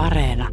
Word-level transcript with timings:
Areena. 0.00 0.48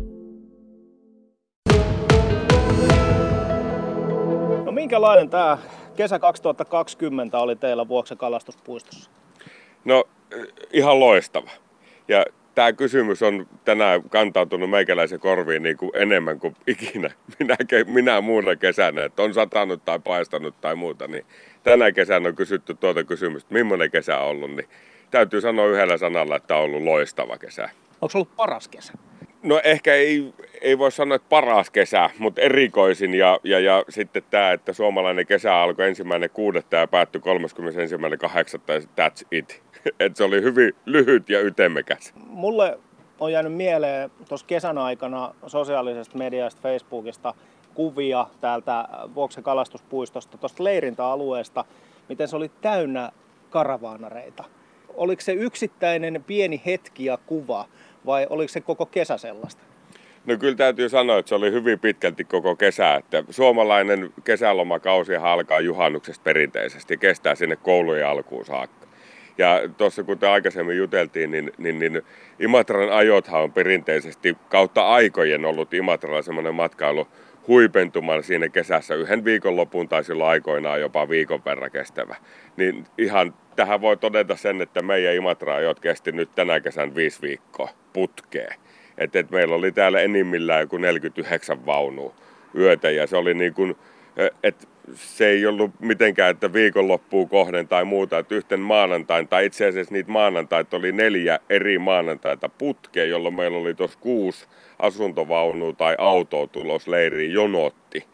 No 4.65 4.71
minkälainen 4.71 5.29
tämä 5.29 5.57
kesä 5.95 6.19
2020 6.19 7.39
oli 7.39 7.55
teillä 7.55 7.87
Vuoksen 7.87 8.17
kalastuspuistossa? 8.17 9.11
No 9.85 10.03
ihan 10.73 10.99
loistava. 10.99 11.49
Ja 12.07 12.25
tämä 12.55 12.73
kysymys 12.73 13.23
on 13.23 13.47
tänään 13.65 14.09
kantautunut 14.09 14.69
meikäläisen 14.69 15.19
korviin 15.19 15.63
niin 15.63 15.77
kuin 15.77 15.91
enemmän 15.95 16.39
kuin 16.39 16.55
ikinä 16.67 17.11
minä, 17.39 17.55
minä 17.85 18.21
muuna 18.21 18.55
kesänä. 18.55 19.03
Että 19.03 19.23
on 19.23 19.33
satanut 19.33 19.85
tai 19.85 19.99
paistanut 19.99 20.61
tai 20.61 20.75
muuta, 20.75 21.07
niin 21.07 21.25
tänä 21.63 21.91
kesänä 21.91 22.29
on 22.29 22.35
kysytty 22.35 22.75
tuota 22.75 23.03
kysymystä, 23.03 23.53
millainen 23.53 23.91
kesä 23.91 24.19
on 24.19 24.27
ollut, 24.27 24.51
niin 24.51 24.69
täytyy 25.11 25.41
sanoa 25.41 25.65
yhdellä 25.65 25.97
sanalla, 25.97 26.35
että 26.35 26.55
on 26.55 26.63
ollut 26.63 26.83
loistava 26.83 27.37
kesä. 27.37 27.69
Onko 28.01 28.09
se 28.09 28.17
ollut 28.17 28.35
paras 28.35 28.67
kesä? 28.67 28.93
No 29.47 29.61
ehkä 29.63 29.93
ei, 29.93 30.33
ei 30.61 30.77
voi 30.77 30.91
sanoa, 30.91 31.15
että 31.15 31.29
paras 31.29 31.69
kesä, 31.69 32.09
mutta 32.19 32.41
erikoisin. 32.41 33.13
Ja, 33.13 33.39
ja, 33.43 33.59
ja 33.59 33.83
sitten 33.89 34.23
tämä, 34.29 34.51
että 34.51 34.73
suomalainen 34.73 35.27
kesä 35.27 35.55
alkoi 35.55 35.87
ensimmäinen 35.87 36.29
kuudetta 36.29 36.75
ja 36.75 36.87
päättyi 36.87 37.21
31.8. 37.21 38.87
That's 38.87 39.27
it. 39.31 39.61
Et 39.99 40.15
se 40.15 40.23
oli 40.23 40.41
hyvin 40.41 40.73
lyhyt 40.85 41.29
ja 41.29 41.41
ytemekäs. 41.41 42.13
Mulle 42.27 42.79
on 43.19 43.31
jäänyt 43.31 43.53
mieleen 43.53 44.11
tuossa 44.29 44.47
kesän 44.47 44.77
aikana 44.77 45.35
sosiaalisesta 45.47 46.17
mediasta, 46.17 46.61
Facebookista 46.61 47.33
kuvia 47.73 48.27
täältä 48.41 48.87
Vuoksen 49.15 49.43
kalastuspuistosta, 49.43 50.37
tuosta 50.37 50.63
leirintäalueesta, 50.63 51.65
miten 52.09 52.27
se 52.27 52.35
oli 52.35 52.51
täynnä 52.61 53.11
karavaanareita. 53.49 54.43
Oliko 54.93 55.21
se 55.21 55.33
yksittäinen 55.33 56.23
pieni 56.27 56.61
hetki 56.65 57.05
ja 57.05 57.17
kuva 57.25 57.65
vai 58.07 58.27
oliko 58.29 58.47
se 58.47 58.61
koko 58.61 58.85
kesä 58.85 59.17
sellaista? 59.17 59.63
No 60.25 60.37
kyllä 60.37 60.55
täytyy 60.55 60.89
sanoa, 60.89 61.19
että 61.19 61.29
se 61.29 61.35
oli 61.35 61.51
hyvin 61.51 61.79
pitkälti 61.79 62.23
koko 62.23 62.55
kesä. 62.55 62.95
Että 62.95 63.23
suomalainen 63.29 64.13
kesälomakausi 64.23 65.15
alkaa 65.15 65.59
juhannuksesta 65.59 66.23
perinteisesti 66.23 66.93
ja 66.93 66.97
kestää 66.97 67.35
sinne 67.35 67.55
koulujen 67.55 68.07
alkuun 68.07 68.45
saakka. 68.45 68.87
Ja 69.37 69.61
tuossa 69.77 70.03
kuten 70.03 70.29
aikaisemmin 70.29 70.77
juteltiin, 70.77 71.31
niin, 71.31 71.51
niin, 71.57 71.79
niin 71.79 72.01
Imatran 72.39 72.89
ajothan 72.89 73.41
on 73.41 73.53
perinteisesti 73.53 74.37
kautta 74.49 74.87
aikojen 74.87 75.45
ollut 75.45 75.73
Imatralla 75.73 76.21
semmoinen 76.21 76.55
matkailu 76.55 77.07
huipentumaan 77.47 78.23
siinä 78.23 78.49
kesässä 78.49 78.95
yhden 78.95 79.25
viikonlopun 79.25 79.89
tai 79.89 80.03
silloin 80.03 80.29
aikoinaan 80.29 80.81
jopa 80.81 81.09
viikon 81.09 81.41
verran 81.45 81.71
kestävä. 81.71 82.15
Niin 82.57 82.85
ihan 82.97 83.33
tähän 83.55 83.81
voi 83.81 83.97
todeta 83.97 84.35
sen, 84.35 84.61
että 84.61 84.81
meidän 84.81 85.15
Imatra-ajot 85.15 85.79
kesti 85.79 86.11
nyt 86.11 86.29
tänä 86.35 86.59
kesän 86.59 86.95
viisi 86.95 87.21
viikkoa 87.21 87.69
putkeen. 87.93 88.55
Että 88.97 89.19
et 89.19 89.31
meillä 89.31 89.55
oli 89.55 89.71
täällä 89.71 90.01
enimmillään 90.01 90.61
joku 90.61 90.77
49 90.77 91.65
vaunua 91.65 92.15
yötä 92.55 92.89
ja 92.89 93.07
se 93.07 93.17
oli 93.17 93.33
niin 93.33 93.53
kuin, 93.53 93.75
että 94.43 94.67
se 94.93 95.27
ei 95.27 95.45
ollut 95.45 95.71
mitenkään, 95.79 96.31
että 96.31 96.53
viikonloppuu 96.53 97.27
kohden 97.27 97.67
tai 97.67 97.85
muuta, 97.85 98.17
että 98.17 98.35
yhten 98.35 98.59
maanantain, 98.59 99.27
tai 99.27 99.45
itse 99.45 99.67
asiassa 99.67 99.93
niitä 99.93 100.11
maanantaita 100.11 100.77
oli 100.77 100.91
neljä 100.91 101.39
eri 101.49 101.79
maanantaita 101.79 102.49
putkeen, 102.49 103.09
jolloin 103.09 103.35
meillä 103.35 103.57
oli 103.57 103.73
tuossa 103.73 103.99
kuusi 103.99 104.47
asuntovaunua 104.79 105.73
tai 105.73 105.95
autoa 105.99 106.47
tulos 106.47 106.87
leiriin 106.87 107.33
jonotti, 107.33 108.05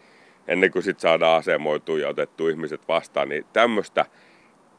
ennen 0.47 0.71
kuin 0.71 0.83
sitten 0.83 1.01
saadaan 1.01 1.37
asemoitua 1.37 1.99
ja 1.99 2.09
otettu 2.09 2.47
ihmiset 2.47 2.87
vastaan, 2.87 3.29
niin 3.29 3.45
tämmöistä 3.53 4.05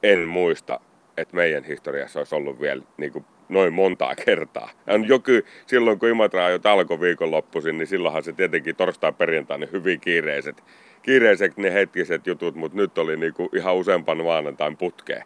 en 0.03 0.19
muista, 0.19 0.81
että 1.17 1.37
meidän 1.37 1.65
historiassa 1.65 2.21
olisi 2.21 2.35
ollut 2.35 2.61
vielä 2.61 2.83
niin 2.97 3.13
kuin 3.13 3.25
noin 3.49 3.73
montaa 3.73 4.15
kertaa. 4.15 4.71
Joku, 5.07 5.31
silloin 5.67 5.99
kun 5.99 6.09
Imatra 6.09 6.51
jo 6.51 6.59
alkoi 6.65 7.01
viikonloppuisin, 7.01 7.79
niin 7.79 7.87
silloinhan 7.87 8.23
se 8.23 8.33
tietenkin 8.33 8.77
torstai 8.77 9.13
perjantai 9.13 9.59
niin 9.59 9.73
hyvin 9.73 10.01
kiireiset, 10.01 10.65
kiireiset 11.05 11.57
ne 11.57 11.73
hetkiset 11.73 12.27
jutut, 12.27 12.55
mutta 12.55 12.77
nyt 12.77 12.99
oli 12.99 13.17
niinku 13.17 13.49
ihan 13.57 13.77
useampan 13.77 14.25
maanantain 14.25 14.77
putkeen. 14.77 15.23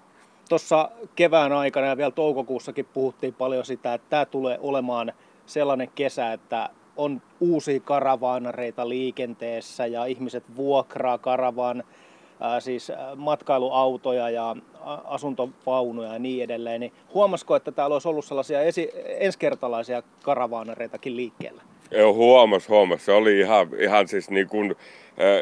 Tuossa 0.49 0.91
kevään 1.17 1.53
aikana 1.53 1.87
ja 1.87 1.97
vielä 1.97 2.11
toukokuussakin 2.11 2.87
puhuttiin 2.95 3.35
paljon 3.35 3.65
sitä, 3.65 3.95
että 3.95 4.07
tämä 4.11 4.27
tulee 4.27 4.59
olemaan 4.61 5.13
sellainen 5.47 5.89
kesä, 5.95 6.33
että 6.33 6.69
on 6.97 7.23
uusia 7.41 7.81
karavaanareita 7.81 8.89
liikenteessä 8.89 9.87
ja 9.87 10.05
ihmiset 10.05 10.45
vuokraa 10.57 11.19
karavaan 11.19 11.85
siis 12.59 12.93
matkailuautoja 13.17 14.31
ja 14.31 14.57
asuntovaunuja 15.05 16.13
ja 16.13 16.19
niin 16.19 16.45
edelleen, 16.45 16.81
niin 16.81 16.93
huomasiko, 17.15 17.57
että 17.57 17.73
täällä 17.73 17.95
olisi 17.95 18.09
ollut 18.09 18.25
sellaisia 18.25 18.61
esi- 18.61 18.91
ensikertalaisia 19.07 20.03
karavaanareitakin 20.23 21.17
liikkeellä? 21.17 21.63
Joo, 21.91 22.15
huomas, 22.15 22.69
huomas. 22.69 23.05
Se 23.05 23.13
oli 23.13 23.39
ihan, 23.39 23.69
ihan 23.79 24.09
siis 24.09 24.31
niin 24.31 24.49
kuin, 24.49 24.77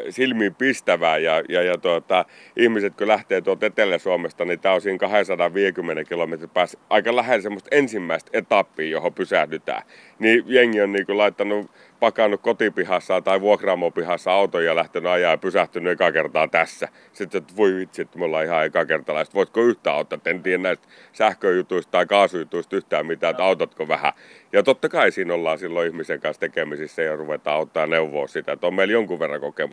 silmiin 0.09 0.55
pistävää 0.55 1.17
ja, 1.17 1.43
ja, 1.49 1.63
ja 1.63 1.77
tuota, 1.77 2.25
ihmiset 2.55 2.95
kun 2.97 3.07
lähtee 3.07 3.41
tuolta 3.41 3.65
Etelä-Suomesta, 3.65 4.45
niin 4.45 4.59
tämä 4.59 4.75
on 4.75 4.81
siinä 4.81 4.97
250 4.97 6.03
kilometrin 6.03 6.49
päässä 6.49 6.79
aika 6.89 7.15
lähellä 7.15 7.41
semmoista 7.41 7.69
ensimmäistä 7.71 8.29
etappia, 8.33 8.89
johon 8.89 9.13
pysähdytään. 9.13 9.81
Niin 10.19 10.43
jengi 10.47 10.81
on 10.81 10.91
niin 10.91 11.05
kuin 11.05 11.17
laittanut 11.17 11.71
pakannut 11.99 12.41
kotipihassa 12.41 13.21
tai 13.21 13.41
vuokraamopihassa 13.41 14.31
auton 14.31 14.65
ja 14.65 14.75
lähtenyt 14.75 15.11
ajaa 15.11 15.31
ja 15.31 15.37
pysähtynyt 15.37 15.91
eka 15.91 16.11
kertaa 16.11 16.47
tässä. 16.47 16.87
Sitten, 17.13 17.39
että 17.39 17.53
voi 17.57 17.75
vitsi, 17.75 18.01
että 18.01 18.19
me 18.19 18.25
ollaan 18.25 18.45
ihan 18.45 18.65
eka 18.65 18.85
kertaa. 18.85 19.23
voitko 19.33 19.61
yhtään 19.61 19.95
auttaa? 19.95 20.19
En 20.25 20.43
tiedä 20.43 20.63
näistä 20.63 20.87
sähköjutuista 21.13 21.91
tai 21.91 22.05
kaasujutuista 22.05 22.75
yhtään 22.75 23.05
mitään, 23.05 23.31
että 23.31 23.43
autotko 23.43 23.87
vähän. 23.87 24.13
Ja 24.53 24.63
totta 24.63 24.89
kai 24.89 25.11
siinä 25.11 25.33
ollaan 25.33 25.59
silloin 25.59 25.87
ihmisen 25.87 26.19
kanssa 26.19 26.39
tekemisissä 26.39 27.01
ja 27.01 27.15
ruvetaan 27.15 27.55
auttaa 27.55 27.87
neuvoa 27.87 28.27
sitä. 28.27 28.51
Että 28.51 28.67
on 28.67 28.73
meillä 28.73 28.91
jonkun 28.91 29.19
verran 29.19 29.41
kokemusta. 29.41 29.66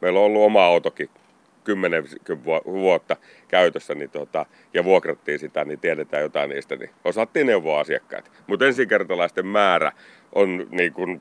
Meillä 0.00 0.18
on 0.18 0.24
ollut 0.24 0.42
oma 0.42 0.64
autokin 0.64 1.10
kymmenen 1.64 2.04
vuotta 2.66 3.16
käytössä 3.48 3.94
niin 3.94 4.10
tota, 4.10 4.46
ja 4.74 4.84
vuokrattiin 4.84 5.38
sitä, 5.38 5.64
niin 5.64 5.80
tiedetään 5.80 6.22
jotain 6.22 6.50
niistä, 6.50 6.76
niin 6.76 6.90
osattiin 7.04 7.46
neuvoa 7.46 7.80
asiakkaat. 7.80 8.30
Mutta 8.46 8.66
ensikertalaisten 8.66 9.46
määrä 9.46 9.92
on 10.32 10.66
niin 10.70 10.92
kun, 10.92 11.20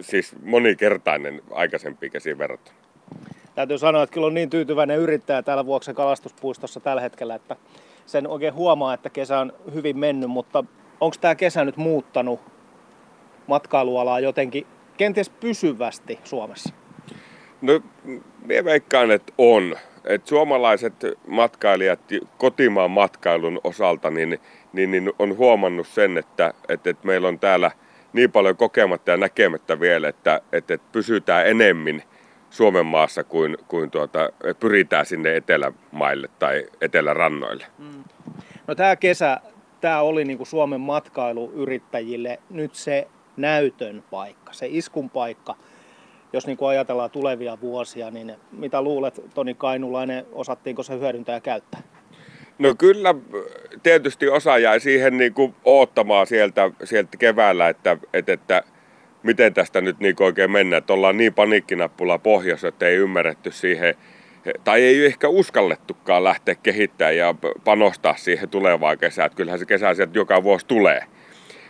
siis 0.00 0.36
monikertainen 0.42 1.42
aikaisempiin 1.50 2.12
käsiin 2.12 2.38
verrattuna. 2.38 2.76
Täytyy 3.54 3.78
sanoa, 3.78 4.02
että 4.02 4.14
kyllä 4.14 4.26
on 4.26 4.34
niin 4.34 4.50
tyytyväinen 4.50 4.98
yrittäjä 4.98 5.42
täällä 5.42 5.66
Vuoksen 5.66 5.94
kalastuspuistossa 5.94 6.80
tällä 6.80 7.02
hetkellä, 7.02 7.34
että 7.34 7.56
sen 8.06 8.26
oikein 8.26 8.54
huomaa, 8.54 8.94
että 8.94 9.10
kesä 9.10 9.38
on 9.38 9.52
hyvin 9.74 9.98
mennyt, 9.98 10.30
mutta 10.30 10.64
onko 11.00 11.16
tämä 11.20 11.34
kesä 11.34 11.64
nyt 11.64 11.76
muuttanut 11.76 12.40
matkailualaa 13.46 14.20
jotenkin 14.20 14.66
kenties 14.96 15.30
pysyvästi 15.30 16.18
Suomessa? 16.24 16.77
No, 17.62 17.80
minä 18.44 18.64
veikkaan, 18.64 19.10
että 19.10 19.32
on. 19.38 19.76
Et 20.04 20.26
suomalaiset 20.26 20.94
matkailijat 21.26 22.00
kotimaan 22.38 22.90
matkailun 22.90 23.60
osalta 23.64 24.10
niin, 24.10 24.38
niin, 24.72 24.90
niin 24.90 25.12
on 25.18 25.36
huomannut 25.36 25.86
sen, 25.86 26.18
että, 26.18 26.54
että, 26.68 26.90
että 26.90 27.06
meillä 27.06 27.28
on 27.28 27.38
täällä 27.38 27.70
niin 28.12 28.32
paljon 28.32 28.56
kokematta 28.56 29.10
ja 29.10 29.16
näkemättä 29.16 29.80
vielä, 29.80 30.08
että, 30.08 30.40
että, 30.52 30.74
että 30.74 30.88
pysytään 30.92 31.46
enemmän 31.46 32.02
Suomen 32.50 32.86
maassa 32.86 33.24
kuin, 33.24 33.56
kuin 33.68 33.90
tuota, 33.90 34.32
pyritään 34.60 35.06
sinne 35.06 35.36
etelämaille 35.36 36.28
tai 36.38 36.66
etelärannoille. 36.80 37.66
Mm. 37.78 38.04
No 38.66 38.74
tämä 38.74 38.96
kesä, 38.96 39.40
tämä 39.80 40.00
oli 40.00 40.24
niin 40.24 40.36
kuin 40.36 40.46
Suomen 40.46 40.80
matkailuyrittäjille 40.80 42.38
nyt 42.50 42.74
se 42.74 43.08
näytön 43.36 44.04
paikka, 44.10 44.52
se 44.52 44.66
iskun 44.70 45.10
paikka– 45.10 45.54
jos 46.32 46.46
niin 46.46 46.56
kuin 46.56 46.68
ajatellaan 46.68 47.10
tulevia 47.10 47.60
vuosia, 47.60 48.10
niin 48.10 48.32
mitä 48.52 48.82
luulet, 48.82 49.20
Toni 49.34 49.54
Kainulainen, 49.54 50.26
osattiinko 50.32 50.82
se 50.82 50.98
hyödyntää 50.98 51.34
ja 51.34 51.40
käyttää? 51.40 51.80
No 52.58 52.74
kyllä 52.78 53.14
tietysti 53.82 54.28
osa 54.28 54.58
jäi 54.58 54.80
siihen 54.80 55.18
niin 55.18 55.34
kuin 55.34 55.54
oottamaan 55.64 56.26
sieltä, 56.26 56.70
sieltä 56.84 57.16
keväällä, 57.16 57.68
että, 57.68 57.96
että, 58.12 58.32
että 58.32 58.62
miten 59.22 59.54
tästä 59.54 59.80
nyt 59.80 60.00
niin 60.00 60.14
oikein 60.20 60.50
mennään. 60.50 60.78
Että 60.78 60.92
ollaan 60.92 61.16
niin 61.16 61.34
paniikkinappula 61.34 62.18
pohjassa, 62.18 62.68
että 62.68 62.86
ei 62.86 62.96
ymmärretty 62.96 63.50
siihen, 63.50 63.94
tai 64.64 64.82
ei 64.82 65.06
ehkä 65.06 65.28
uskallettukaan 65.28 66.24
lähteä 66.24 66.54
kehittämään 66.54 67.16
ja 67.16 67.34
panostaa 67.64 68.16
siihen 68.16 68.48
tulevaan 68.48 68.98
kesään. 68.98 69.26
Että 69.26 69.36
kyllähän 69.36 69.58
se 69.58 69.66
kesä 69.66 69.94
sieltä 69.94 70.18
joka 70.18 70.42
vuosi 70.42 70.66
tulee. 70.66 71.04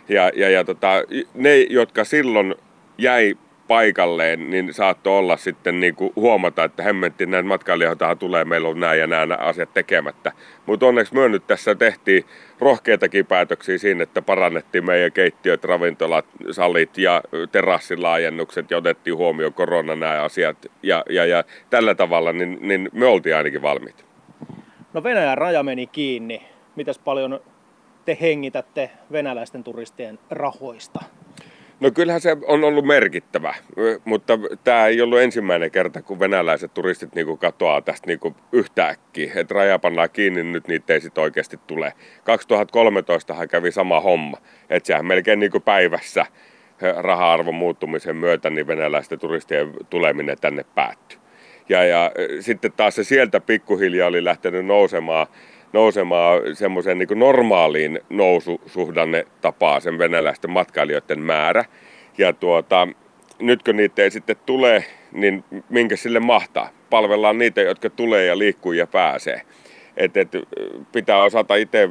Ja, 0.09 0.31
ja, 0.35 0.49
ja 0.49 0.63
tota, 0.63 0.93
ne, 1.33 1.57
jotka 1.59 2.03
silloin 2.03 2.55
jäi 2.97 3.37
paikalleen, 3.69 4.49
niin 4.49 4.73
saattoi 4.73 5.17
olla 5.17 5.37
sitten 5.37 5.79
niin 5.79 5.95
kuin 5.95 6.13
huomata, 6.15 6.63
että 6.63 6.83
hemmetti 6.83 7.25
näitä 7.25 7.47
matkailijoita 7.47 8.15
tulee, 8.15 8.45
meillä 8.45 8.67
on 8.67 8.79
nämä 8.79 8.93
ja 8.95 9.07
nämä 9.07 9.35
asiat 9.35 9.73
tekemättä. 9.73 10.31
Mutta 10.65 10.85
onneksi 10.85 11.15
me 11.15 11.29
nyt 11.29 11.47
tässä 11.47 11.75
tehtiin 11.75 12.25
rohkeitakin 12.59 13.25
päätöksiä 13.25 13.77
siinä, 13.77 14.03
että 14.03 14.21
parannettiin 14.21 14.85
meidän 14.85 15.11
keittiöt, 15.11 15.63
ravintolat, 15.63 16.25
salit 16.51 16.97
ja 16.97 17.21
terassilaajennukset 17.51 18.71
ja 18.71 18.77
otettiin 18.77 19.17
huomioon 19.17 19.53
korona 19.53 19.95
nämä 19.95 20.21
asiat. 20.21 20.57
Ja, 20.83 21.03
ja, 21.09 21.25
ja 21.25 21.43
tällä 21.69 21.95
tavalla 21.95 22.33
niin, 22.33 22.57
niin 22.61 22.89
me 22.93 23.05
oltiin 23.05 23.35
ainakin 23.35 23.61
valmiit. 23.61 24.05
No 24.93 25.03
Venäjän 25.03 25.37
raja 25.37 25.63
meni 25.63 25.87
kiinni. 25.87 26.41
Mitäs 26.75 26.99
paljon 26.99 27.39
te 28.05 28.17
hengitätte 28.21 28.89
venäläisten 29.11 29.63
turistien 29.63 30.19
rahoista? 30.29 30.99
No 31.79 31.91
kyllähän 31.91 32.21
se 32.21 32.37
on 32.45 32.63
ollut 32.63 32.85
merkittävä, 32.85 33.55
mutta 34.05 34.39
tämä 34.63 34.87
ei 34.87 35.01
ollut 35.01 35.19
ensimmäinen 35.19 35.71
kerta, 35.71 36.01
kun 36.01 36.19
venäläiset 36.19 36.73
turistit 36.73 37.15
niin 37.15 37.37
katoaa 37.37 37.81
tästä 37.81 38.07
niin 38.07 38.35
yhtäkkiä. 38.51 39.31
Että 39.35 39.53
raja 39.53 39.79
pannaan 39.79 40.09
kiinni, 40.09 40.43
nyt 40.43 40.67
niitä 40.67 40.93
ei 40.93 41.01
sitten 41.01 41.21
oikeasti 41.21 41.59
tule. 41.67 41.93
2013 42.23 43.33
hän 43.33 43.47
kävi 43.47 43.71
sama 43.71 43.99
homma, 43.99 44.37
että 44.69 44.87
sehän 44.87 45.05
melkein 45.05 45.39
niin 45.39 45.51
päivässä 45.65 46.25
raha-arvon 46.97 47.55
muuttumisen 47.55 48.15
myötä 48.15 48.49
niin 48.49 48.67
venäläisten 48.67 49.19
turistien 49.19 49.73
tuleminen 49.89 50.37
tänne 50.41 50.65
päättyi. 50.75 51.19
Ja, 51.69 51.83
ja 51.83 52.11
sitten 52.39 52.71
taas 52.71 52.95
se 52.95 53.03
sieltä 53.03 53.39
pikkuhiljaa 53.39 54.07
oli 54.07 54.23
lähtenyt 54.23 54.65
nousemaan 54.65 55.27
nousemaan 55.73 56.55
semmoiseen 56.55 56.97
niin 56.97 57.19
normaaliin 57.19 57.99
noususuhdanne 58.09 59.25
tapaa 59.41 59.79
sen 59.79 59.97
venäläisten 59.97 60.51
matkailijoiden 60.51 61.19
määrä. 61.19 61.65
Ja 62.17 62.33
tuota, 62.33 62.87
nyt 63.39 63.63
kun 63.63 63.75
niitä 63.75 64.03
ei 64.03 64.11
sitten 64.11 64.35
tule, 64.45 64.85
niin 65.11 65.43
minkä 65.69 65.95
sille 65.95 66.19
mahtaa? 66.19 66.69
Palvellaan 66.89 67.37
niitä, 67.37 67.61
jotka 67.61 67.89
tulee 67.89 68.25
ja 68.25 68.37
liikkuu 68.37 68.71
ja 68.71 68.87
pääsee. 68.87 69.41
Et, 69.97 70.17
et, 70.17 70.29
pitää 70.91 71.23
osata 71.23 71.55
itse 71.55 71.89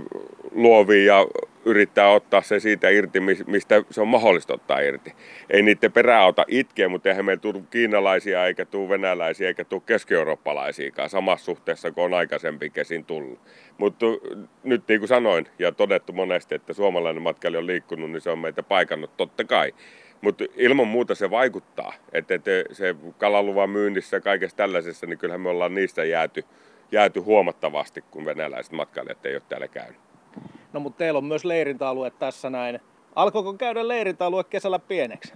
luovia 0.52 1.14
ja 1.14 1.26
yrittää 1.68 2.10
ottaa 2.10 2.42
se 2.42 2.60
siitä 2.60 2.88
irti, 2.88 3.20
mistä 3.46 3.82
se 3.90 4.00
on 4.00 4.08
mahdollista 4.08 4.54
ottaa 4.54 4.80
irti. 4.80 5.12
Ei 5.50 5.62
niiden 5.62 5.92
perää 5.92 6.26
ota 6.26 6.44
itkeä, 6.48 6.88
mutta 6.88 7.08
eihän 7.08 7.24
meillä 7.24 7.40
tule 7.40 7.62
kiinalaisia, 7.70 8.46
eikä 8.46 8.64
tule 8.64 8.88
venäläisiä, 8.88 9.48
eikä 9.48 9.64
tule 9.64 9.82
keski-eurooppalaisiakaan 9.86 11.10
samassa 11.10 11.44
suhteessa 11.44 11.90
kuin 11.90 12.04
on 12.04 12.14
aikaisempi 12.14 12.70
kesin 12.70 13.04
tullut. 13.04 13.40
Mutta 13.78 14.06
nyt 14.62 14.82
niin 14.88 15.00
kuin 15.00 15.08
sanoin 15.08 15.46
ja 15.58 15.72
todettu 15.72 16.12
monesti, 16.12 16.54
että 16.54 16.72
suomalainen 16.72 17.22
matkailija 17.22 17.58
on 17.58 17.66
liikkunut, 17.66 18.10
niin 18.10 18.20
se 18.20 18.30
on 18.30 18.38
meitä 18.38 18.62
paikannut 18.62 19.16
totta 19.16 19.44
kai. 19.44 19.74
Mutta 20.20 20.44
ilman 20.56 20.88
muuta 20.88 21.14
se 21.14 21.30
vaikuttaa, 21.30 21.92
että 22.12 22.34
et 22.34 22.44
se 22.72 22.96
kalaluvan 23.18 23.70
myynnissä 23.70 24.20
kaikessa 24.20 24.56
tällaisessa, 24.56 25.06
niin 25.06 25.18
kyllähän 25.18 25.40
me 25.40 25.48
ollaan 25.48 25.74
niistä 25.74 26.04
jääty, 26.04 26.44
jääty 26.92 27.20
huomattavasti, 27.20 28.04
kun 28.10 28.24
venäläiset 28.24 28.72
matkailijat 28.72 29.26
ei 29.26 29.34
ole 29.34 29.42
täällä 29.48 29.68
käynyt. 29.68 30.07
No 30.72 30.80
mutta 30.80 30.98
teillä 30.98 31.18
on 31.18 31.24
myös 31.24 31.44
leirintäalue 31.44 32.10
tässä 32.10 32.50
näin. 32.50 32.80
Alkoiko 33.14 33.52
käydä 33.52 33.88
leirintäalue 33.88 34.44
kesällä 34.44 34.78
pieneksi? 34.78 35.32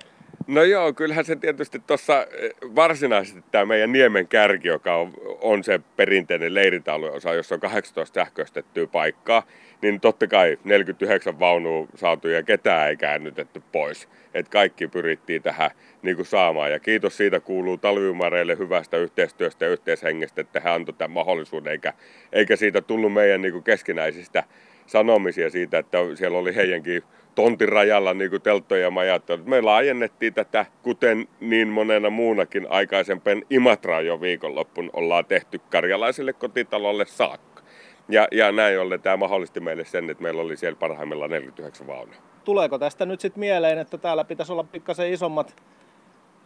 No 0.46 0.62
joo, 0.62 0.92
kyllähän 0.92 1.24
se 1.24 1.36
tietysti 1.36 1.78
tuossa 1.86 2.26
eh, 2.30 2.50
varsinaisesti 2.62 3.44
tämä 3.50 3.64
meidän 3.64 3.92
Niemen 3.92 4.28
kärki, 4.28 4.68
joka 4.68 4.96
on, 4.96 5.12
on 5.40 5.64
se 5.64 5.80
perinteinen 5.96 6.54
leirintäalueosa, 6.54 7.34
jossa 7.34 7.54
on 7.54 7.60
18 7.60 8.14
sähköistettyä 8.14 8.86
paikkaa, 8.86 9.42
niin 9.82 10.00
totta 10.00 10.26
kai 10.26 10.58
49 10.64 11.40
vaunua 11.40 11.86
saatu 11.94 12.28
ja 12.28 12.42
ketään 12.42 12.88
ei 12.88 12.96
käännytetty 12.96 13.62
pois. 13.72 14.08
Et 14.34 14.48
kaikki 14.48 14.88
pyrittiin 14.88 15.42
tähän 15.42 15.70
niin 16.02 16.16
kuin 16.16 16.26
saamaan 16.26 16.72
ja 16.72 16.80
kiitos 16.80 17.16
siitä 17.16 17.40
kuuluu 17.40 17.78
talvimareille 17.78 18.58
hyvästä 18.58 18.96
yhteistyöstä 18.96 19.64
ja 19.64 19.70
yhteishengestä, 19.70 20.40
että 20.40 20.60
he 20.60 20.70
antoivat 20.70 20.98
tämän 20.98 21.10
mahdollisuuden 21.10 21.72
eikä, 21.72 21.92
eikä 22.32 22.56
siitä 22.56 22.80
tullut 22.80 23.12
meidän 23.12 23.42
niin 23.42 23.52
kuin 23.52 23.64
keskinäisistä 23.64 24.44
sanomisia 24.86 25.50
siitä, 25.50 25.78
että 25.78 25.98
siellä 26.14 26.38
oli 26.38 26.54
heidänkin 26.54 27.02
tontin 27.34 27.68
rajalla 27.68 28.14
niin 28.14 28.42
telttoja 28.42 28.82
ja. 28.82 29.20
Me 29.44 29.60
laajennettiin 29.60 30.34
tätä, 30.34 30.66
kuten 30.82 31.28
niin 31.40 31.68
monena 31.68 32.10
muunakin 32.10 32.66
aikaisempien 32.70 33.42
Imatraa 33.50 34.00
jo 34.00 34.20
viikonloppun 34.20 34.90
ollaan 34.92 35.24
tehty 35.24 35.60
karjalaiselle 35.70 36.32
kotitalolle 36.32 37.06
saakka. 37.06 37.62
Ja, 38.08 38.28
ja 38.32 38.52
näin 38.52 38.80
ollen 38.80 39.00
tämä 39.00 39.16
mahdollisti 39.16 39.60
meille 39.60 39.84
sen, 39.84 40.10
että 40.10 40.22
meillä 40.22 40.42
oli 40.42 40.56
siellä 40.56 40.76
parhaimmillaan 40.76 41.30
49 41.30 41.86
vaunua. 41.86 42.14
Tuleeko 42.44 42.78
tästä 42.78 43.06
nyt 43.06 43.20
sitten 43.20 43.40
mieleen, 43.40 43.78
että 43.78 43.98
täällä 43.98 44.24
pitäisi 44.24 44.52
olla 44.52 44.64
pikkasen 44.64 45.12
isommat 45.12 45.56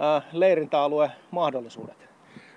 äh, 0.01 0.25
leirintäalue 0.33 1.11
mahdollisuudet? 1.31 2.06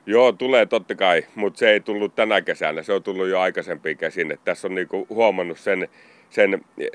Joo, 0.10 0.32
tulee 0.32 0.66
totta 0.66 0.96
kai, 0.96 1.26
mutta 1.36 1.60
se 1.60 1.70
ei 1.70 1.80
tullut 1.80 2.16
tänä 2.16 2.42
kesänä, 2.42 2.84
se 2.84 2.94
on 2.94 3.04
tullut 3.04 3.28
jo 3.28 3.40
aikaisempiin 3.40 3.98
käsin. 3.98 4.32
Että 4.32 4.46
tässä 4.46 4.68
on 4.68 4.76
niinku 4.76 5.08
huomannut 5.10 5.60
sen, 5.60 5.88
sen 6.30 6.54
e, 6.54 6.88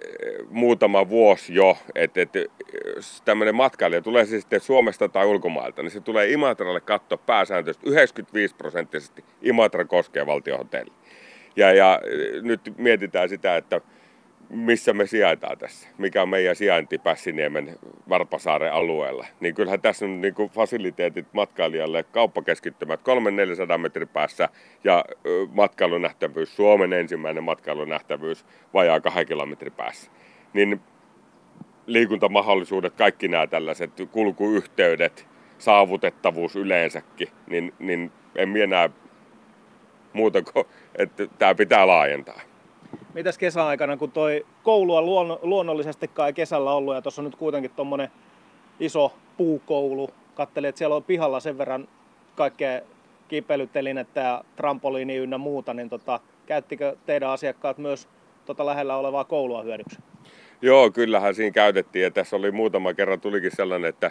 muutama 0.51 1.09
vuosi 1.09 1.55
jo, 1.55 1.79
että, 1.95 2.23
että 2.23 2.39
tämmöinen 3.25 3.55
matkailija 3.55 4.03
tulee 4.03 4.25
siis 4.25 4.43
sitten 4.43 4.61
Suomesta 4.61 5.09
tai 5.09 5.27
ulkomailta, 5.27 5.83
niin 5.83 5.91
se 5.91 6.01
tulee 6.01 6.31
Imatralle 6.31 6.81
katsoa 6.81 7.19
pääsääntöisesti 7.19 7.91
95 7.91 8.55
prosenttisesti 8.55 9.25
Imatra 9.43 9.85
koskee 9.85 10.27
valtiohotelli. 10.27 10.93
Ja, 11.57 11.73
ja 11.73 12.01
nyt 12.43 12.61
mietitään 12.79 13.29
sitä, 13.29 13.57
että 13.57 13.81
missä 14.51 14.93
me 14.93 15.07
sijaitaan 15.07 15.59
tässä, 15.59 15.89
mikä 15.99 16.23
on 16.23 16.29
meidän 16.29 16.57
sijainti 16.57 16.99
Pässiniemen 16.99 17.79
Varpasaaren 18.09 18.73
alueella, 18.73 19.27
niin 19.41 19.55
kyllähän 19.55 19.81
tässä 19.81 20.05
on 20.05 20.21
niin 20.21 20.35
kuin 20.35 20.51
fasiliteetit 20.51 21.27
matkailijalle, 21.33 22.03
kauppakeskittymät 22.03 23.01
300-400 23.75 23.79
metrin 23.79 24.09
päässä 24.09 24.49
ja 24.85 25.05
matkailunähtävyys, 25.53 26.57
Suomen 26.57 26.93
ensimmäinen 26.93 27.45
matkailunähtävyys 27.45 28.47
vajaa 28.75 29.01
kahden 29.01 29.27
kilometrin 29.27 29.73
päässä. 29.73 30.11
Niin 30.53 30.81
liikuntamahdollisuudet, 31.87 32.95
kaikki 32.95 33.29
nämä 33.29 33.47
tällaiset 33.47 33.91
kulkuyhteydet, 34.13 35.27
saavutettavuus 35.59 36.57
yleensäkin, 36.57 37.29
niin, 37.47 37.75
niin 37.79 38.13
en 38.37 38.49
minä 38.49 38.67
näe 38.67 38.91
muuta 40.13 40.43
kuin, 40.43 40.67
että 40.97 41.27
tämä 41.39 41.55
pitää 41.55 41.87
laajentaa 41.87 42.41
mitäs 43.15 43.39
kesäaikana, 43.39 43.97
kun 43.97 44.11
toi 44.11 44.47
koulua 44.63 45.03
luon, 45.03 45.39
luonnollisestikaan 45.43 46.27
ei 46.27 46.33
kesällä 46.33 46.73
ollut 46.73 46.95
ja 46.95 47.03
tuossa 47.03 47.23
on 47.23 47.25
nyt 47.25 47.37
kuitenkin 47.37 47.71
tuommoinen 47.71 48.09
iso 48.81 49.13
puukoulu. 49.37 50.11
Kattelin, 50.35 50.69
että 50.69 50.79
siellä 50.79 50.97
on 50.97 51.05
pihalla 51.05 51.41
sen 51.41 51.59
verran 51.59 51.89
kaikkea 52.35 52.81
kipeilytelinettä 53.29 54.21
ja 54.21 54.45
trampoliini 54.57 55.17
ynnä 55.17 55.39
muuta, 55.39 55.75
niin 55.75 55.91
tota, 55.91 56.21
käyttikö 56.47 56.97
teidän 57.07 57.31
asiakkaat 57.31 57.79
myös 57.79 58.09
tota 58.47 58.67
lähellä 58.67 58.97
olevaa 58.97 59.25
koulua 59.25 59.63
hyödyksi? 59.63 59.99
Joo, 60.63 60.91
kyllähän 60.91 61.35
siinä 61.35 61.51
käytettiin 61.51 62.03
ja 62.03 62.11
tässä 62.11 62.37
oli 62.37 62.51
muutama 62.51 62.95
kerran 62.95 63.21
tulikin 63.21 63.57
sellainen, 63.57 63.89
että 63.89 64.11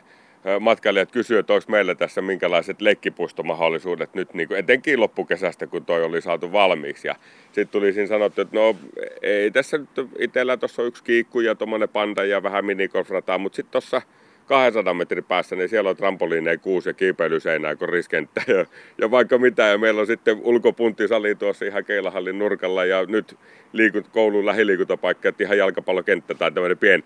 matkailijat 0.59 1.11
kysyivät, 1.11 1.39
että 1.39 1.53
onko 1.53 1.65
meillä 1.67 1.95
tässä 1.95 2.21
minkälaiset 2.21 2.81
leikkipuistomahdollisuudet 2.81 4.13
nyt, 4.13 4.33
niin 4.33 4.47
kuin 4.47 4.59
etenkin 4.59 4.99
loppukesästä, 4.99 5.67
kun 5.67 5.85
toi 5.85 6.03
oli 6.03 6.21
saatu 6.21 6.51
valmiiksi. 6.51 7.07
Ja 7.07 7.15
sitten 7.45 7.67
tuli 7.67 7.93
siinä 7.93 8.07
sanottu, 8.07 8.41
että 8.41 8.57
no 8.57 8.75
ei 9.21 9.51
tässä 9.51 9.77
nyt 9.77 9.89
itsellä 10.19 10.57
tuossa 10.57 10.81
on 10.81 10.87
yksi 10.87 11.03
kiikku 11.03 11.39
ja 11.39 11.55
tuommoinen 11.55 11.89
panda 11.89 12.25
ja 12.25 12.43
vähän 12.43 12.65
minigolfrataa, 12.65 13.37
mutta 13.37 13.55
sitten 13.55 13.71
tuossa 13.71 14.01
200 14.45 14.93
metrin 14.93 15.23
päässä, 15.23 15.55
niin 15.55 15.69
siellä 15.69 15.89
on 15.89 15.95
trampoliineja 15.95 16.57
kuusi 16.57 16.89
ja 16.89 16.93
kiipeilyseinää 16.93 17.75
kuin 17.75 17.89
riskenttä 17.89 18.41
ja, 18.57 18.65
ja, 18.97 19.11
vaikka 19.11 19.37
mitä. 19.37 19.63
Ja 19.63 19.77
meillä 19.77 20.01
on 20.01 20.07
sitten 20.07 20.37
ulkopunttisali 20.43 21.35
tuossa 21.35 21.65
ihan 21.65 21.85
Keilahallin 21.85 22.39
nurkalla 22.39 22.85
ja 22.85 23.05
nyt 23.05 23.37
liikut, 23.73 24.07
koulun 24.07 24.45
lähiliikuntapaikka, 24.45 25.29
että 25.29 25.43
ihan 25.43 25.57
jalkapallokenttä 25.57 26.33
tai 26.33 26.51
tämmöinen 26.51 26.77
pien, 26.77 27.03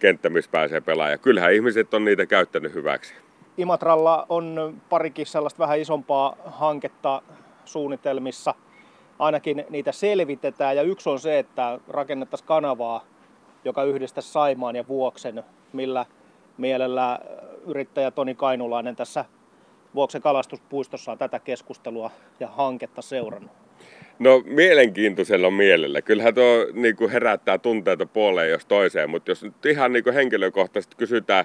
kenttä, 0.00 0.30
missä 0.30 0.50
pääsee 0.50 0.80
pelaaja. 0.80 1.18
Kyllähän 1.18 1.52
ihmiset 1.52 1.94
on 1.94 2.04
niitä 2.04 2.26
käyttänyt 2.26 2.74
hyväksi. 2.74 3.14
Imatralla 3.56 4.26
on 4.28 4.76
parikin 4.88 5.26
sellaista 5.26 5.58
vähän 5.58 5.78
isompaa 5.78 6.36
hanketta 6.44 7.22
suunnitelmissa. 7.64 8.54
Ainakin 9.18 9.64
niitä 9.70 9.92
selvitetään 9.92 10.76
ja 10.76 10.82
yksi 10.82 11.08
on 11.08 11.20
se, 11.20 11.38
että 11.38 11.78
rakennettaisiin 11.88 12.48
kanavaa, 12.48 13.04
joka 13.64 13.84
yhdistäisi 13.84 14.32
Saimaan 14.32 14.76
ja 14.76 14.88
Vuoksen, 14.88 15.44
millä 15.72 16.06
mielellä 16.58 17.18
yrittäjä 17.66 18.10
Toni 18.10 18.34
Kainulainen 18.34 18.96
tässä 18.96 19.24
Vuoksen 19.94 20.22
kalastuspuistossa 20.22 21.12
on 21.12 21.18
tätä 21.18 21.38
keskustelua 21.38 22.10
ja 22.40 22.48
hanketta 22.48 23.02
seurannut. 23.02 23.59
No 24.20 24.42
mielenkiintoisella 24.46 25.50
mielellä. 25.50 26.02
Kyllähän 26.02 26.34
tuo 26.34 26.66
niin 26.72 26.96
kuin 26.96 27.10
herättää 27.10 27.58
tunteita 27.58 28.06
puoleen 28.06 28.50
jos 28.50 28.66
toiseen, 28.66 29.10
mutta 29.10 29.30
jos 29.30 29.42
nyt 29.42 29.66
ihan 29.66 29.92
niin 29.92 30.04
kuin 30.04 30.14
henkilökohtaisesti 30.14 30.96
kysytään 30.96 31.44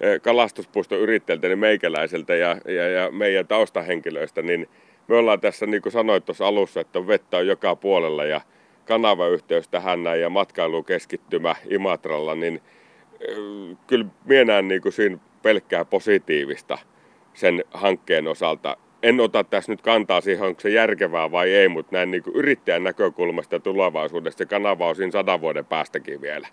eh, 0.00 0.20
kalastuspuiston 0.22 1.00
yrittäjältä, 1.00 1.48
niin 1.48 1.58
meikäläiseltä 1.58 2.34
ja, 2.34 2.56
ja, 2.64 2.88
ja 2.88 3.10
meidän 3.10 3.46
taustahenkilöistä, 3.46 4.42
niin 4.42 4.68
me 5.08 5.16
ollaan 5.16 5.40
tässä, 5.40 5.66
niin 5.66 5.82
kuin 5.82 5.92
sanoit 5.92 6.24
tuossa 6.24 6.46
alussa, 6.46 6.80
että 6.80 7.06
vettä 7.06 7.36
on 7.36 7.46
joka 7.46 7.76
puolella 7.76 8.24
ja 8.24 8.40
kanavayhteys 8.84 9.68
tähän 9.68 10.02
näin 10.02 10.20
ja 10.20 10.30
matkailukeskittymä 10.30 11.54
Imatralla, 11.70 12.34
niin 12.34 12.62
eh, 13.20 13.36
kyllä 13.86 14.06
minä 14.24 14.44
näen 14.44 14.68
niin 14.68 14.82
kuin 14.82 14.92
siinä 14.92 15.18
pelkkää 15.42 15.84
positiivista 15.84 16.78
sen 17.34 17.64
hankkeen 17.74 18.28
osalta 18.28 18.76
en 19.02 19.20
ota 19.20 19.44
tässä 19.44 19.72
nyt 19.72 19.82
kantaa 19.82 20.20
siihen, 20.20 20.46
onko 20.46 20.60
se 20.60 20.70
järkevää 20.70 21.30
vai 21.30 21.54
ei, 21.54 21.68
mutta 21.68 21.96
näin 21.96 22.10
niin 22.10 22.22
yrittäjän 22.34 22.84
näkökulmasta 22.84 23.60
tulevaisuudesta 23.60 24.38
se 24.38 24.46
kanava 24.46 24.88
on 24.88 24.96
siinä 24.96 25.12
sadan 25.12 25.40
vuoden 25.40 25.64
päästäkin 25.64 26.20
vielä. 26.20 26.48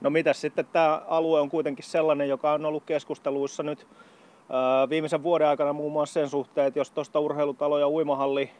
No 0.00 0.10
mitä 0.10 0.32
sitten 0.32 0.66
tämä 0.72 1.02
alue 1.06 1.40
on 1.40 1.48
kuitenkin 1.48 1.84
sellainen, 1.84 2.28
joka 2.28 2.52
on 2.52 2.64
ollut 2.64 2.84
keskusteluissa 2.84 3.62
nyt 3.62 3.86
viimeisen 4.90 5.22
vuoden 5.22 5.46
aikana 5.48 5.72
muun 5.72 5.92
muassa 5.92 6.20
sen 6.20 6.28
suhteen, 6.28 6.66
että 6.66 6.80
jos 6.80 6.90
tuosta 6.90 7.20
urheilutalo 7.20 7.78
ja 7.78 7.88
uimahalli 7.88 8.50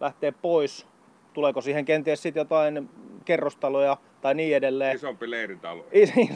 lähtee 0.00 0.32
pois, 0.42 0.86
tuleeko 1.32 1.60
siihen 1.60 1.84
kenties 1.84 2.22
sitten 2.22 2.40
jotain 2.40 2.90
kerrostaloja 3.24 3.96
tai 4.20 4.34
niin 4.34 4.56
edelleen. 4.56 4.96
Isompi 4.96 5.30
leirintäalue. 5.30 5.84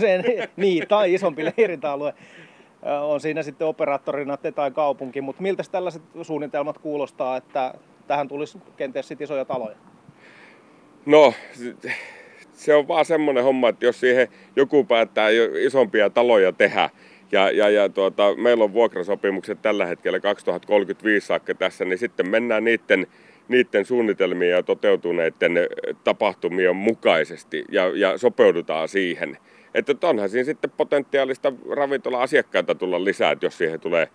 niin, 0.57 0.89
tai 0.89 1.15
isompi 1.15 1.45
leirintäalue 1.45 2.15
on 3.03 3.21
siinä 3.21 3.43
sitten 3.43 3.67
operaattorina 3.67 4.37
te 4.37 4.53
tai 4.53 4.71
kaupunki, 4.71 5.21
mutta 5.21 5.43
miltä 5.43 5.63
tällaiset 5.71 6.03
suunnitelmat 6.23 6.79
kuulostaa, 6.79 7.37
että 7.37 7.75
tähän 8.07 8.29
tulisi 8.29 8.59
kenties 8.77 9.09
sitten 9.09 9.25
isoja 9.25 9.45
taloja? 9.45 9.77
No, 11.07 11.35
se 12.53 12.75
on 12.75 12.89
vaan 12.89 13.05
semmoinen 13.05 13.45
homma, 13.45 13.69
että 13.69 13.87
jos 13.87 14.01
siihen 14.01 14.29
joku 14.57 14.85
päättää 14.85 15.29
isompia 15.61 16.11
taloja 16.11 16.53
tehdä, 16.53 16.91
ja, 17.33 17.51
ja, 17.51 17.71
ja 17.71 17.89
tuota, 17.89 18.35
meillä 18.37 18.65
on 18.65 18.73
vuokrasopimukset 18.73 19.63
tällä 19.63 19.87
hetkellä 19.87 20.21
2035 20.21 21.27
saakka 21.27 21.55
tässä, 21.55 21.85
niin 21.85 21.99
sitten 21.99 22.29
mennään 22.29 22.65
niiden, 22.65 23.07
niiden 23.49 23.85
suunnitelmien 23.85 24.51
ja 24.51 24.63
toteutuneiden 24.63 25.53
tapahtumien 26.05 26.77
mukaisesti 26.77 27.65
ja, 27.73 27.93
ja 27.95 28.19
sopeudutaan 28.19 28.89
siihen. 28.89 29.39
Että 29.75 30.09
onhan 30.09 30.29
siinä 30.29 30.45
sitten 30.45 30.71
potentiaalista 30.71 31.53
ravintola-asiakkaita 31.71 32.75
tulla 32.75 33.05
lisää, 33.05 33.31
että 33.31 33.47
jos 33.47 33.59
siihen 33.59 33.81
tulee 33.81 34.09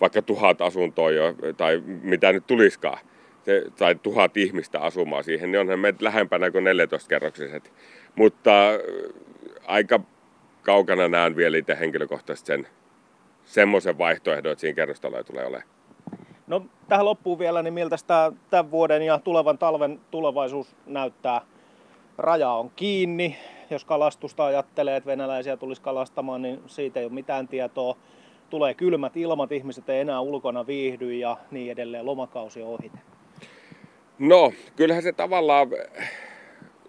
vaikka 0.00 0.22
tuhat 0.22 0.60
asuntoa 0.60 1.10
jo, 1.10 1.34
tai 1.56 1.82
mitä 2.02 2.32
nyt 2.32 2.46
tuliskaan, 2.46 2.98
se, 3.44 3.64
tai 3.78 3.94
tuhat 3.94 4.36
ihmistä 4.36 4.80
asumaan 4.80 5.24
siihen, 5.24 5.52
niin 5.52 5.60
onhan 5.60 5.78
meitä 5.78 6.04
lähempänä 6.04 6.50
kuin 6.50 6.64
14-kerroksiset. 6.64 7.72
Mutta 8.14 8.70
äh, 8.70 8.80
aika 9.66 10.00
kaukana 10.62 11.08
näen 11.08 11.36
vielä 11.36 11.56
itse 11.56 11.76
henkilökohtaisesti 11.80 12.46
sen 12.46 12.66
semmoisen 13.44 13.98
vaihtoehdon, 13.98 14.52
että 14.52 14.60
siinä 14.60 14.74
kerrostaloja 14.74 15.24
tulee 15.24 15.46
olemaan. 15.46 15.68
No 16.46 16.66
tähän 16.88 17.04
loppuun 17.04 17.38
vielä, 17.38 17.62
niin 17.62 17.74
miltä 17.74 17.96
tämä 18.06 18.32
tämän 18.50 18.70
vuoden 18.70 19.02
ja 19.02 19.18
tulevan 19.18 19.58
talven 19.58 20.00
tulevaisuus 20.10 20.76
näyttää? 20.86 21.40
Raja 22.18 22.50
on 22.50 22.70
kiinni, 22.70 23.36
jos 23.70 23.84
kalastusta 23.84 24.44
ajattelee, 24.44 24.96
että 24.96 25.10
venäläisiä 25.10 25.56
tulisi 25.56 25.82
kalastamaan, 25.82 26.42
niin 26.42 26.60
siitä 26.66 27.00
ei 27.00 27.06
ole 27.06 27.12
mitään 27.12 27.48
tietoa. 27.48 27.96
Tulee 28.50 28.74
kylmät 28.74 29.16
ilmat, 29.16 29.52
ihmiset 29.52 29.88
ei 29.88 30.00
enää 30.00 30.20
ulkona 30.20 30.66
viihdy 30.66 31.14
ja 31.14 31.36
niin 31.50 31.72
edelleen, 31.72 32.06
lomakausi 32.06 32.62
on 32.62 32.68
ohite. 32.68 32.98
No, 34.18 34.52
kyllähän 34.76 35.02
se 35.02 35.12
tavallaan 35.12 35.68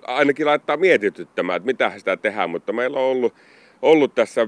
ainakin 0.07 0.45
laittaa 0.45 0.77
mietityttämään, 0.77 1.57
että 1.57 1.65
mitä 1.65 1.91
sitä 1.97 2.17
tehdään, 2.17 2.49
mutta 2.49 2.73
meillä 2.73 2.99
on 2.99 3.05
ollut, 3.05 3.33
ollut 3.81 4.15
tässä 4.15 4.47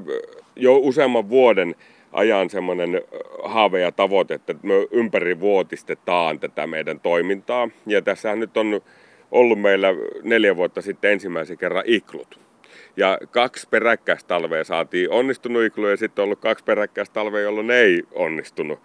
jo 0.56 0.78
useamman 0.78 1.30
vuoden 1.30 1.76
ajan 2.12 2.50
semmoinen 2.50 3.02
haave 3.44 3.80
ja 3.80 3.92
tavoite, 3.92 4.34
että 4.34 4.56
me 4.64 4.74
ympäri 4.92 5.40
vuotistetaan 5.40 6.40
tätä 6.40 6.68
meidän 6.68 7.00
toimintaa. 7.00 7.70
Ja 7.86 8.02
tässähän 8.02 8.40
nyt 8.40 8.58
on 8.58 8.82
ollut 9.32 9.62
meillä 9.62 9.88
neljä 10.24 10.56
vuotta 10.56 10.82
sitten 10.82 11.12
ensimmäisen 11.12 11.58
kerran 11.58 11.84
iklut. 11.86 12.40
Ja 12.98 13.18
kaksi 13.32 13.68
peräkkäistä 13.70 14.28
talvea 14.28 14.64
saatiin 14.64 15.12
onnistunut 15.12 15.64
iklu 15.64 15.88
ja 15.88 15.98
sitten 15.98 16.24
on 16.24 16.26
ollut 16.26 16.40
kaksi 16.40 16.64
peräkkäistä 16.64 17.14
talvea, 17.14 17.42
jolloin 17.42 17.68
ne 17.68 17.76
ei 17.76 18.04
onnistunut 18.12 18.80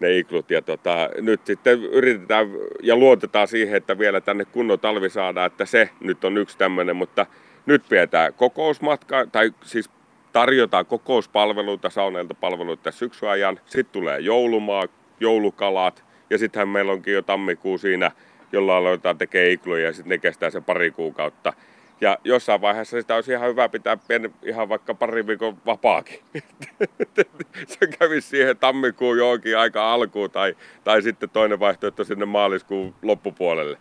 ne 0.00 0.18
iklut. 0.18 0.50
Ja 0.50 0.62
tota, 0.62 1.10
nyt 1.20 1.46
sitten 1.46 1.82
yritetään 1.82 2.46
ja 2.82 2.96
luotetaan 2.96 3.48
siihen, 3.48 3.76
että 3.76 3.98
vielä 3.98 4.20
tänne 4.20 4.44
kunnon 4.44 4.80
talvi 4.80 5.10
saadaan, 5.10 5.46
että 5.46 5.64
se 5.64 5.90
nyt 6.00 6.24
on 6.24 6.38
yksi 6.38 6.58
tämmöinen, 6.58 6.96
mutta 6.96 7.26
nyt 7.66 7.82
pidetään 7.88 8.34
kokousmatka, 8.34 9.26
tai 9.26 9.50
siis 9.64 9.90
tarjotaan 10.32 10.86
kokouspalveluita, 10.86 11.90
sauneilta 11.90 12.34
palveluita 12.34 12.92
syksyajan. 12.92 13.60
Sitten 13.66 13.92
tulee 13.92 14.20
joulumaa, 14.20 14.84
joulukalat 15.20 16.04
ja 16.30 16.38
sittenhän 16.38 16.68
meillä 16.68 16.92
onkin 16.92 17.14
jo 17.14 17.22
tammikuu 17.22 17.78
siinä 17.78 18.10
jolla 18.54 18.76
aloitetaan 18.76 19.18
tekee 19.18 19.52
ikluja 19.52 19.84
ja 19.84 19.92
sitten 19.92 20.10
ne 20.10 20.18
kestää 20.18 20.50
se 20.50 20.60
pari 20.60 20.90
kuukautta. 20.90 21.52
Ja 22.00 22.18
jossain 22.24 22.60
vaiheessa 22.60 23.00
sitä 23.00 23.14
olisi 23.14 23.32
ihan 23.32 23.48
hyvä 23.48 23.68
pitää 23.68 23.96
pieni, 24.08 24.30
ihan 24.42 24.68
vaikka 24.68 24.94
pari 24.94 25.26
viikon 25.26 25.56
vapaakin. 25.66 26.20
se 27.66 27.86
kävisi 27.98 28.28
siihen 28.28 28.56
tammikuun 28.56 29.18
johonkin 29.18 29.58
aika 29.58 29.92
alkuun 29.92 30.30
tai, 30.30 30.56
tai 30.84 31.02
sitten 31.02 31.30
toinen 31.30 31.60
vaihtoehto 31.60 32.04
sinne 32.04 32.24
maaliskuun 32.24 32.94
loppupuolelle. 33.02 33.72